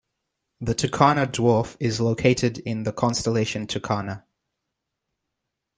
[0.59, 4.23] The Tucana Dwarf is located in the constellation Tucana.